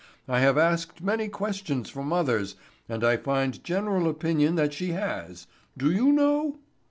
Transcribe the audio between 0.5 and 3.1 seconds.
asked many questions from others and